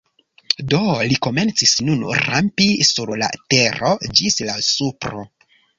Do 0.71 0.79
li 1.11 1.17
komencis 1.27 1.75
nun 1.89 2.01
rampi 2.23 2.71
sur 2.91 3.15
la 3.25 3.33
tero 3.55 3.97
ĝis 4.21 4.45
la 4.51 4.63
supro. 4.75 5.29